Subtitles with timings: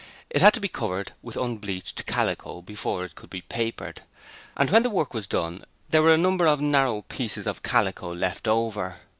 [0.31, 4.01] It had to be covered with unbleached calico before it could be papered
[4.57, 8.11] and when the work was done there were a number of narrow pieces of calico
[8.11, 8.97] left over.